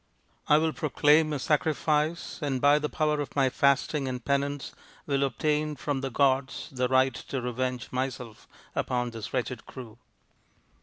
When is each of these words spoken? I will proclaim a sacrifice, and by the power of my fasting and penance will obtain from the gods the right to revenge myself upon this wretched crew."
I 0.47 0.57
will 0.57 0.73
proclaim 0.73 1.31
a 1.31 1.37
sacrifice, 1.37 2.39
and 2.41 2.59
by 2.59 2.79
the 2.79 2.89
power 2.89 3.21
of 3.21 3.35
my 3.35 3.51
fasting 3.51 4.07
and 4.07 4.25
penance 4.25 4.71
will 5.05 5.23
obtain 5.23 5.75
from 5.75 6.01
the 6.01 6.09
gods 6.09 6.69
the 6.71 6.87
right 6.87 7.13
to 7.13 7.39
revenge 7.39 7.91
myself 7.91 8.47
upon 8.73 9.11
this 9.11 9.31
wretched 9.31 9.67
crew." 9.67 9.99